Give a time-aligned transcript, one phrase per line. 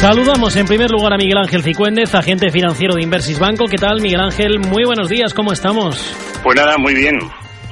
[0.00, 3.66] Saludamos en primer lugar a Miguel Ángel Cicuéndez, agente financiero de Inversis Banco.
[3.66, 4.58] ¿Qué tal, Miguel Ángel?
[4.58, 6.16] Muy buenos días, ¿cómo estamos?
[6.42, 7.18] Pues nada, muy bien.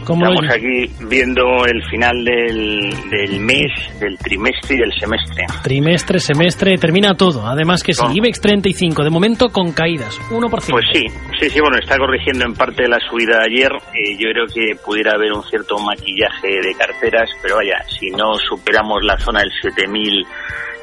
[0.04, 5.44] ¿Cómo Estamos lo- aquí viendo el final del, del mes, del trimestre y del semestre.
[5.62, 7.46] Trimestre, semestre, termina todo.
[7.46, 8.04] Además que sí.
[8.14, 10.48] IBEX 35, de momento con caídas, 1%.
[10.70, 11.04] Pues sí,
[11.40, 13.72] sí, sí, bueno, está corrigiendo en parte la subida de ayer.
[13.94, 18.34] Eh, yo creo que pudiera haber un cierto maquillaje de carteras, pero vaya, si no
[18.48, 19.50] superamos la zona del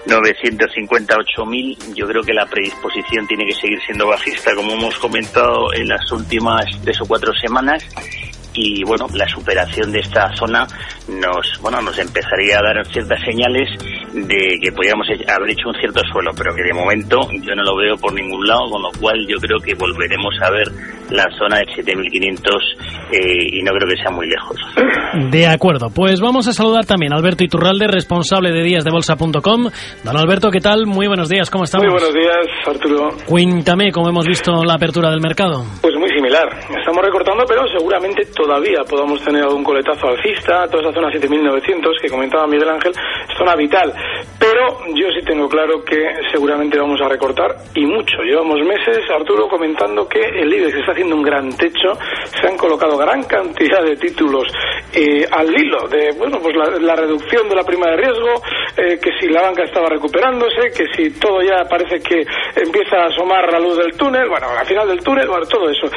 [0.06, 5.88] 7.958.000, yo creo que la predisposición tiene que seguir siendo bajista, como hemos comentado en
[5.88, 7.84] las últimas tres o cuatro semanas.
[8.58, 10.66] y bueno la superación de esta zona
[11.10, 13.70] nos bueno nos empezaría a dar ciertas señales
[14.14, 17.76] de que podríamos haber hecho un cierto suelo pero que de momento yo no lo
[17.76, 20.72] veo por ningún lado con lo cual yo creo que volveremos a ver
[21.10, 22.56] la zona de 7500
[23.12, 24.58] eh, y no creo que sea muy lejos
[25.30, 29.70] De acuerdo, pues vamos a saludar también a Alberto Iturralde, responsable de díasdebolsa.com.
[30.04, 30.86] Don Alberto, ¿qué tal?
[30.86, 31.86] Muy buenos días, ¿cómo estamos?
[31.86, 33.10] Muy buenos días, Arturo.
[33.26, 35.64] Cuéntame cómo hemos visto la apertura del mercado.
[35.82, 36.48] Pues muy similar.
[36.78, 40.68] Estamos recortando, pero seguramente todavía podamos tener algún coletazo alcista.
[40.68, 43.94] Toda esa zona 7.900 que comentaba Miguel Ángel, es zona vital.
[44.40, 45.98] Pero yo sí tengo claro que
[46.32, 48.22] seguramente vamos a recortar y mucho.
[48.24, 51.92] Llevamos meses, Arturo, comentando que el IBEX está haciendo un gran techo.
[52.40, 54.48] Se han colocado gran cantidad de títulos
[54.94, 58.42] eh, al hilo de bueno pues la, la reducción de la prima de riesgo,
[58.78, 62.24] eh, que si la banca estaba recuperándose, que si todo ya parece que
[62.56, 65.88] empieza a asomar la luz del túnel, bueno, al final del túnel, bueno, todo eso.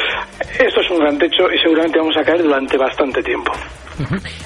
[0.59, 3.53] Esto es un gran techo y seguramente vamos a caer durante bastante tiempo.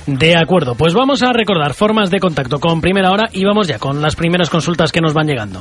[0.07, 3.79] De acuerdo, pues vamos a recordar formas de contacto con primera hora y vamos ya
[3.79, 5.61] con las primeras consultas que nos van llegando.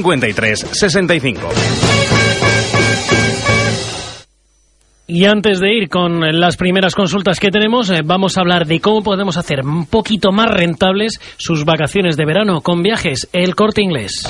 [5.07, 8.79] Y antes de ir con las primeras consultas que tenemos, eh, vamos a hablar de
[8.79, 13.81] cómo podemos hacer un poquito más rentables sus vacaciones de verano con viajes El Corte
[13.81, 14.23] Inglés.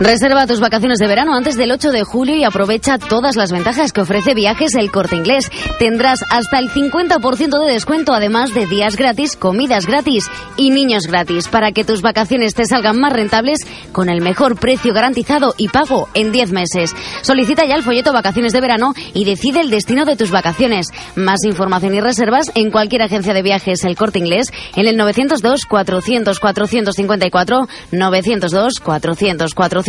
[0.00, 3.92] Reserva tus vacaciones de verano antes del 8 de julio y aprovecha todas las ventajas
[3.92, 5.48] que ofrece Viajes El Corte Inglés.
[5.78, 11.46] Tendrás hasta el 50% de descuento, además de días gratis, comidas gratis y niños gratis,
[11.46, 13.60] para que tus vacaciones te salgan más rentables
[13.92, 16.92] con el mejor precio garantizado y pago en 10 meses.
[17.22, 20.88] Solicita ya el folleto Vacaciones de Verano y decide el destino de tus vacaciones.
[21.14, 25.66] Más información y reservas en cualquier agencia de viajes El Corte Inglés en el 902
[25.66, 29.83] 400 454 902 400 454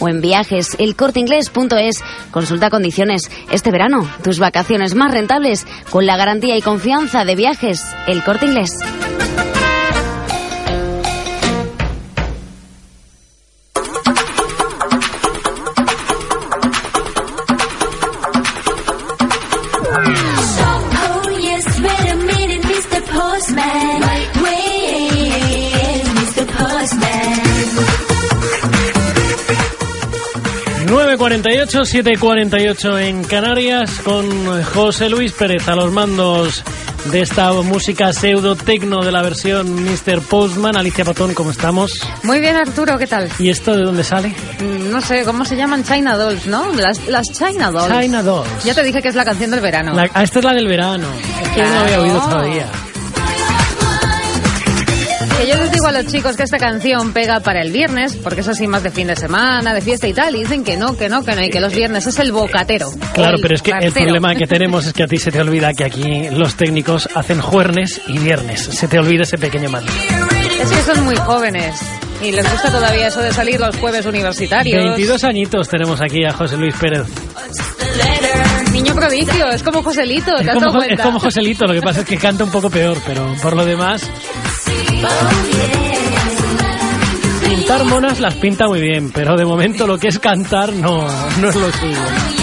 [0.00, 2.02] o en viajes elcorteingles.es.
[2.30, 3.30] Consulta condiciones.
[3.50, 8.46] Este verano, tus vacaciones más rentables con la garantía y confianza de viajes El Corte
[8.46, 8.70] Inglés.
[31.18, 31.84] 9.48,
[32.18, 34.26] 7.48 en Canarias con
[34.64, 36.64] José Luis Pérez a los mandos
[37.12, 40.20] de esta música pseudo tecno de la versión Mr.
[40.22, 40.76] Postman.
[40.76, 41.92] Alicia Patón, ¿cómo estamos?
[42.24, 43.28] Muy bien, Arturo, ¿qué tal?
[43.38, 44.34] ¿Y esto de dónde sale?
[44.58, 45.84] Mm, No sé, ¿cómo se llaman?
[45.84, 46.72] China Dolls, ¿no?
[46.74, 48.00] Las, las China Dolls.
[48.00, 48.64] China Dolls.
[48.64, 49.94] Ya te dije que es la canción del verano.
[49.94, 51.06] La- ah, esta es la del verano.
[51.42, 52.66] Es que no había oído todavía.
[55.38, 58.40] Que yo les digo a los chicos que esta canción pega para el viernes, porque
[58.40, 60.96] es así más de fin de semana, de fiesta y tal, y dicen que no,
[60.96, 62.90] que no, que no, y que los viernes es el bocatero.
[63.12, 65.40] Claro, El pero es que el problema que tenemos es que a ti se te
[65.40, 68.60] olvida que aquí los técnicos hacen jueves y viernes.
[68.62, 69.90] Se te olvida ese pequeño matiz.
[70.62, 71.74] Es que son muy jóvenes
[72.22, 74.82] y les gusta todavía eso de salir los jueves universitarios.
[74.82, 77.06] 22 añitos tenemos aquí a José Luis Pérez.
[78.72, 81.74] Niño prodigio, es como Joselito, ¿te Es has como, dado Jo- es como Joselito, lo
[81.74, 84.08] que pasa es que canta un poco peor, pero por lo demás...
[87.44, 91.06] Pintar monas las pinta muy bien, pero de momento lo que es cantar no,
[91.40, 92.33] no es lo suyo.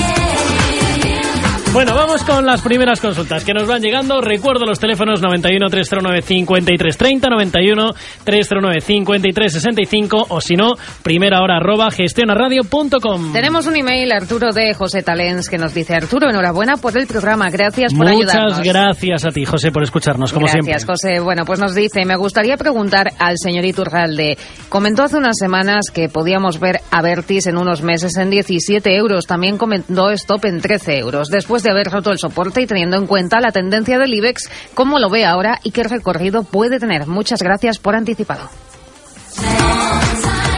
[1.74, 4.20] Bueno, vamos con las primeras consultas que nos van llegando.
[4.20, 7.94] Recuerdo los teléfonos 91 309 53 30, 91
[8.26, 13.32] 309 53 65 o si no, primera hora arroba gestionaradio.com.
[13.32, 17.50] Tenemos un email, Arturo de José Talens, que nos dice, Arturo, enhorabuena por el programa,
[17.50, 18.68] gracias por Muchas ayudarnos.
[18.68, 20.94] gracias a ti, José, por escucharnos, como Gracias, siempre.
[20.94, 21.20] José.
[21.22, 24.38] Bueno, pues nos dice, me gustaría preguntar al señor Iturralde.
[24.68, 29.26] Comentó hace unas semanas que podíamos ver a Vertis en unos meses en 17 euros.
[29.26, 31.30] También comentó Stop en 13 euros.
[31.30, 35.00] Después de haber roto el soporte y teniendo en cuenta la tendencia del IBEX, cómo
[35.00, 37.08] lo ve ahora y qué recorrido puede tener.
[37.08, 38.50] Muchas gracias por anticipado.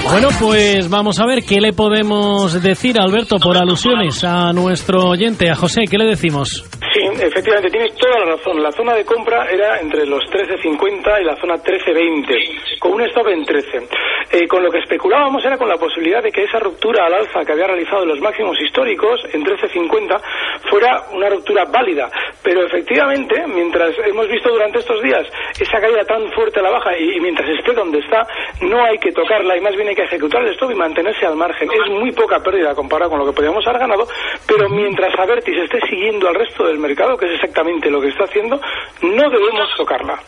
[0.04, 5.50] Bueno, pues vamos a ver qué le podemos decir, Alberto, por alusiones a nuestro oyente,
[5.50, 5.86] a José.
[5.90, 6.66] ¿Qué le decimos?
[6.94, 8.62] Sí, efectivamente, tienes toda la razón.
[8.62, 13.30] La zona de compra era entre los 13.50 y la zona 13.20, con un stop
[13.30, 13.88] en 13.
[14.31, 17.44] Eh, con lo que especulábamos era con la posibilidad de que esa ruptura al alza
[17.45, 20.22] que había realizado en los máximos históricos, en 13.50,
[20.69, 22.10] fuera una ruptura válida.
[22.44, 25.25] Pero efectivamente, mientras hemos visto durante estos días
[25.60, 28.25] esa caída tan fuerte a la baja y, mientras esté donde está,
[28.62, 31.36] no hay que tocarla y más bien hay que ejecutar el stop y mantenerse al
[31.36, 31.69] margen.
[31.72, 34.07] Es muy poca pérdida comparado con lo que podríamos haber ganado,
[34.48, 38.25] pero mientras Avertis esté siguiendo al resto del mercado, que es exactamente lo que está
[38.25, 38.57] haciendo,
[39.01, 40.19] no debemos tocarla.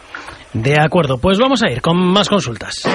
[0.53, 2.87] De acuerdo, pues vamos a ir con más consultas.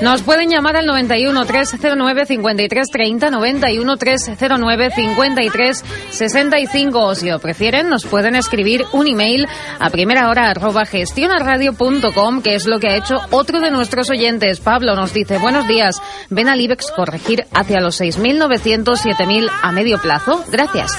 [0.00, 7.40] Nos pueden llamar al 91 309 53 30, 91 309 53 65 o si lo
[7.40, 9.48] prefieren nos pueden escribir un email
[9.80, 14.60] a primera hora arroba gestionaradio.com que es lo que ha hecho otro de nuestros oyentes.
[14.60, 19.98] Pablo nos dice, buenos días, ven al IBEX corregir hacia los 6.900, 7.000 a medio
[19.98, 20.44] plazo.
[20.48, 20.92] Gracias.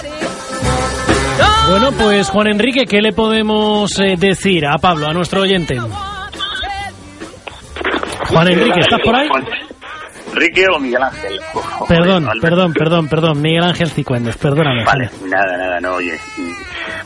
[1.69, 5.78] Bueno, pues Juan Enrique, ¿qué le podemos eh, decir a Pablo, a nuestro oyente?
[8.30, 9.28] Juan Enrique, ¿estás por ahí?
[10.31, 11.40] Enrique o Miguel Ángel.
[11.88, 13.42] Perdón, perdón, perdón, perdón.
[13.42, 14.86] Miguel Ángel Cicuendes, perdóname.
[14.86, 16.20] Vale, nada, nada, no, oye.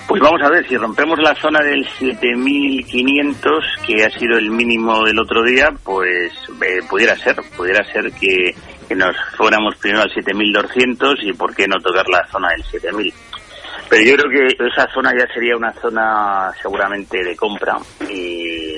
[0.08, 5.06] Pues vamos a ver, si rompemos la zona del 7500, que ha sido el mínimo
[5.06, 8.54] del otro día, pues eh, pudiera ser, pudiera ser que,
[8.88, 13.14] que nos fuéramos primero al 7200 y por qué no tocar la zona del 7000.
[13.90, 17.78] Pero yo creo que esa zona ya sería una zona seguramente de compra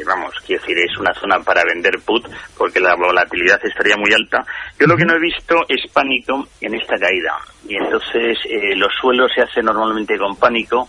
[0.05, 2.25] vamos, quiero decir, es una zona para vender put
[2.57, 4.45] porque la volatilidad estaría muy alta.
[4.79, 7.37] Yo lo que no he visto es pánico en esta caída.
[7.67, 10.87] Y entonces eh, los suelos se hacen normalmente con pánico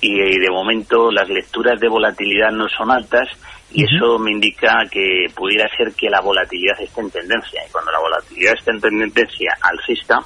[0.00, 3.28] y, eh, de momento las lecturas de volatilidad no son altas
[3.72, 7.62] y eso me indica que pudiera ser que la volatilidad esté en tendencia.
[7.66, 10.20] Y cuando la volatilidad está en tendencia alcista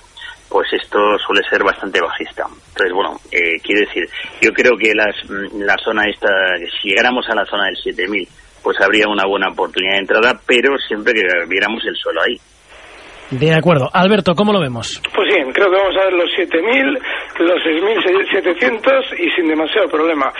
[0.50, 2.44] pues esto suele ser bastante bajista.
[2.44, 4.04] Entonces, bueno, eh, quiero decir,
[4.42, 6.28] yo creo que las, mm, la zona esta,
[6.82, 8.28] si llegáramos a la zona del 7000,
[8.62, 12.36] pues habría una buena oportunidad de entrada, pero siempre que viéramos el suelo ahí.
[13.30, 13.88] De acuerdo.
[13.92, 15.00] Alberto, ¿cómo lo vemos?
[15.14, 16.98] Pues sí, creo que vamos a ver los 7.000,
[17.44, 20.32] los 6.700 y sin demasiado problema.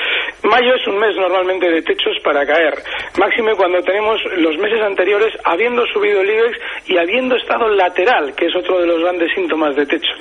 [0.42, 2.74] Mayo es un mes normalmente de techos para caer,
[3.18, 8.46] máxime cuando tenemos los meses anteriores habiendo subido el IBEX y habiendo estado lateral, que
[8.46, 10.12] es otro de los grandes síntomas de techo.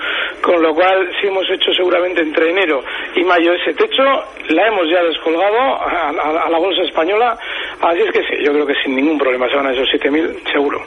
[0.41, 2.83] Con lo cual, si hemos hecho seguramente entre enero
[3.15, 4.03] y mayo ese techo,
[4.49, 7.37] la hemos ya descolgado a, a- a la bolsa española,
[7.81, 10.51] así es que sí, yo creo que sin ningún problema se van a esos 7.000
[10.51, 10.81] seguro.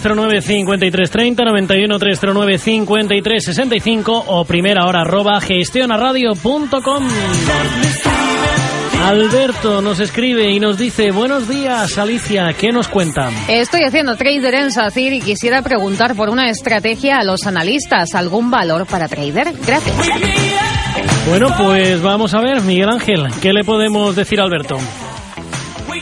[0.00, 7.08] 309 53 30, 91 309 53 65 o primera hora arroba gestionaradio.com.
[9.04, 13.32] Alberto nos escribe y nos dice, buenos días Alicia, ¿qué nos cuentan?
[13.48, 18.14] Estoy haciendo trader en SACIR y quisiera preguntar por una estrategia a los analistas.
[18.14, 19.52] ¿Algún valor para trader?
[19.66, 19.96] Gracias.
[21.28, 24.76] Bueno, pues vamos a ver, Miguel Ángel, ¿qué le podemos decir a Alberto?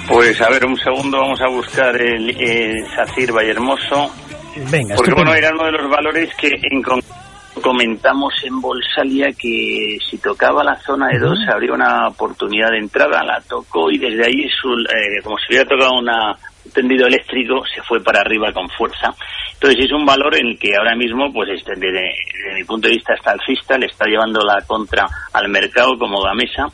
[0.09, 4.11] Pues a ver, un segundo, vamos a buscar el, el SACIR Vallehermoso.
[4.71, 6.83] Venga, Porque bueno, era uno de los valores que en
[7.63, 13.25] comentamos en Bolsalia que si tocaba la zona de 2 habría una oportunidad de entrada,
[13.25, 16.33] la tocó y desde ahí, su- eh, como si hubiera tocado una,
[16.65, 19.13] un tendido eléctrico, se fue para arriba con fuerza.
[19.55, 22.03] Entonces es un valor en el que ahora mismo, pues este, desde,
[22.33, 26.23] desde mi punto de vista está alcista, le está llevando la contra al mercado como
[26.23, 26.67] Gamesa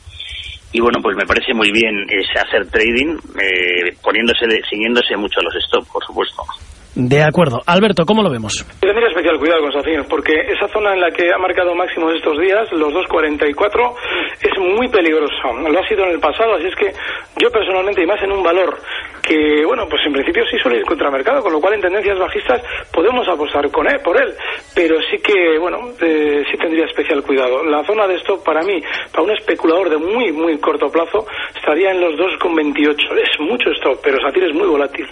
[0.74, 5.44] y bueno, pues me parece muy bien es hacer trading, eh, poniéndose, siguiéndose mucho a
[5.44, 6.42] los stop, por supuesto.
[6.94, 7.60] De acuerdo.
[7.66, 8.64] Alberto, ¿cómo lo vemos?
[8.80, 12.14] Yo tendría especial cuidado con Safin, porque esa zona en la que ha marcado máximos
[12.14, 13.94] estos días, los 2.44,
[14.40, 15.50] es muy peligrosa.
[15.68, 16.92] Lo ha sido en el pasado, así es que
[17.42, 18.78] yo personalmente, y más en un valor
[19.26, 22.16] que, bueno, pues en principio sí suele ir contra mercado, con lo cual en tendencias
[22.16, 24.32] bajistas podemos apostar con él, por él,
[24.72, 27.64] pero sí que, bueno, eh, sí tendría especial cuidado.
[27.64, 31.90] La zona de stop para mí, para un especulador de muy, muy corto plazo, estaría
[31.90, 32.94] en los 2.28.
[33.18, 35.08] Es mucho stop, pero Safir es muy volátil.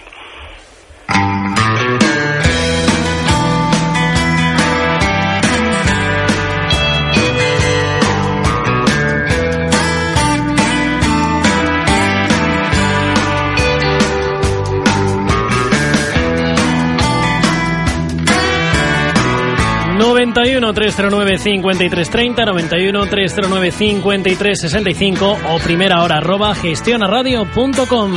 [20.25, 28.11] 91 309 5330, 91 309 5365 o primera hora arroba gestionaradio.com.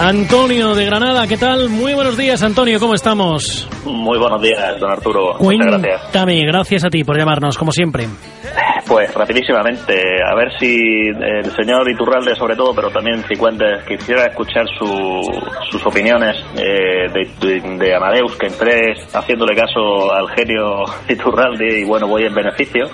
[0.00, 1.68] Antonio de Granada, ¿qué tal?
[1.68, 3.68] Muy buenos días, Antonio, ¿cómo estamos?
[3.84, 5.34] Muy buenos días, don Arturo.
[5.40, 6.00] Muchas gracias.
[6.02, 8.08] Cuéntame, gracias a ti por llamarnos, como siempre.
[8.88, 14.66] Pues rapidísimamente, a ver si el señor Iturralde sobre todo, pero también Cicuentes, quisiera escuchar
[14.78, 15.20] su,
[15.70, 22.06] sus opiniones eh, de, de, Amadeus, que entré haciéndole caso al genio Iturralde y bueno,
[22.06, 22.84] voy en beneficio.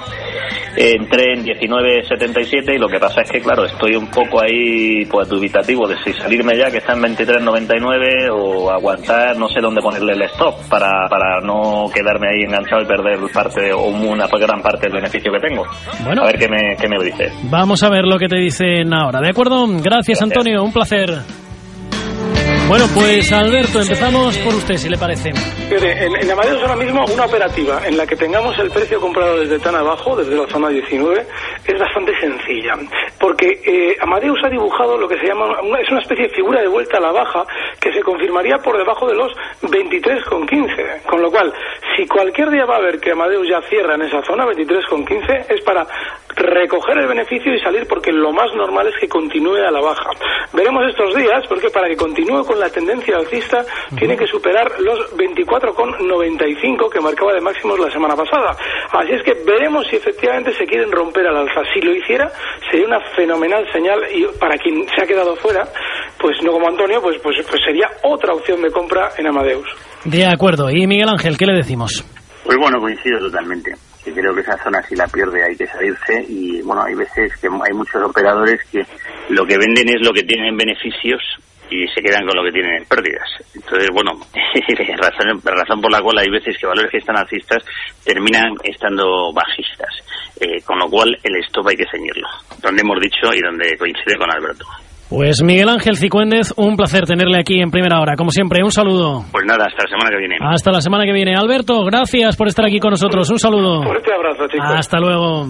[0.77, 5.29] entré en 19.77 y lo que pasa es que, claro, estoy un poco ahí pues
[5.29, 10.13] dubitativo de si salirme ya, que está en 23.99 o aguantar, no sé dónde ponerle
[10.13, 14.87] el stop para, para no quedarme ahí enganchado y perder parte o una gran parte
[14.87, 15.65] del beneficio que tengo.
[16.05, 16.23] Bueno.
[16.23, 17.33] A ver qué me, qué me dice.
[17.45, 19.21] Vamos a ver lo que te dicen ahora.
[19.21, 19.67] ¿De acuerdo?
[19.83, 20.63] Gracias, Antonio.
[20.63, 21.44] Un placer.
[22.67, 25.29] Bueno, pues Alberto, empezamos por usted, si le parece.
[25.29, 29.59] En, en Amadeus ahora mismo una operativa en la que tengamos el precio comprado desde
[29.59, 31.27] tan abajo, desde la zona 19,
[31.67, 32.73] es bastante sencilla.
[33.21, 35.45] Porque eh, Amadeus ha dibujado lo que se llama,
[35.79, 37.45] es una especie de figura de vuelta a la baja
[37.79, 39.31] que se confirmaría por debajo de los
[39.63, 41.03] 23,15.
[41.03, 41.53] Con lo cual,
[41.97, 45.61] si cualquier día va a ver que Amadeus ya cierra en esa zona, 23,15, es
[45.65, 45.87] para
[46.37, 50.11] recoger el beneficio y salir porque lo más normal es que continúe a la baja.
[50.53, 53.65] Veremos estos días porque para que continúe con la tendencia alcista
[53.97, 58.57] tiene que superar los 24,95 que marcaba de máximos la semana pasada.
[58.93, 61.63] Así es que veremos si efectivamente se quieren romper al alza.
[61.73, 62.31] Si lo hiciera
[62.71, 65.65] sería una fenomenal señal y para quien se ha quedado fuera,
[66.21, 69.69] pues no como Antonio, pues, pues, pues sería otra opción de compra en Amadeus.
[70.05, 70.71] De acuerdo.
[70.71, 72.05] ¿Y Miguel Ángel, qué le decimos?
[72.45, 73.75] Pues bueno, coincido totalmente
[74.05, 77.35] que creo que esa zona si la pierde hay que salirse y bueno, hay veces
[77.41, 78.83] que hay muchos operadores que
[79.31, 81.23] lo que venden es lo que tienen beneficios
[81.71, 83.27] y se quedan con lo que tienen en pérdidas.
[83.55, 84.13] Entonces, bueno,
[84.99, 87.65] razón, razón por la cual hay veces que valores que están alcistas
[88.05, 89.89] terminan estando bajistas,
[90.41, 92.29] eh, con lo cual el stop hay que ceñirlo,
[92.61, 94.67] donde hemos dicho y donde coincide con Alberto.
[95.09, 98.15] Pues Miguel Ángel Cicuéndez, un placer tenerle aquí en primera hora.
[98.17, 99.25] Como siempre, un saludo.
[99.31, 100.37] Pues nada, hasta la semana que viene.
[100.41, 101.37] Hasta la semana que viene.
[101.37, 103.31] Alberto, gracias por estar aquí con nosotros.
[103.31, 103.83] Un saludo.
[103.83, 104.67] Fuerte abrazo, chicos.
[104.75, 105.47] Hasta luego.